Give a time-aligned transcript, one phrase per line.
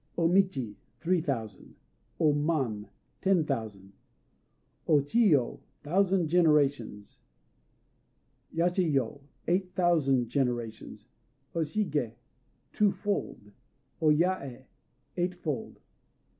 [0.17, 1.75] O Michi "Three Thousand."
[2.19, 2.87] O Man
[3.21, 3.93] "Ten Thousand."
[4.87, 7.19] O Chiyo "Thousand Generations."
[8.51, 11.05] Yachiyo "Eight Thousand Generations."
[11.53, 12.15] O Shigé
[12.73, 13.51] "Two fold."
[14.01, 14.65] O Yaë
[15.17, 15.79] "Eight fold."